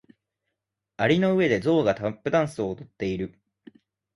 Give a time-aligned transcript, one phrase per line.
[0.97, 3.39] 蟻の上でゾウがタップダンスを踊っている。